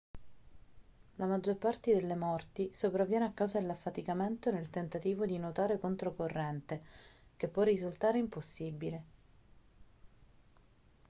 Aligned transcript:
la 1.17 1.27
maggior 1.27 1.57
parte 1.57 1.93
delle 1.93 2.15
morti 2.15 2.71
sopravviene 2.73 3.25
a 3.25 3.31
causa 3.33 3.59
dell'affaticamento 3.59 4.49
nel 4.49 4.71
tentativo 4.71 5.27
di 5.27 5.37
nuotare 5.37 5.77
controcorrente 5.77 6.81
che 7.37 7.47
può 7.47 7.61
risultare 7.61 8.17
impossibile 8.17 9.03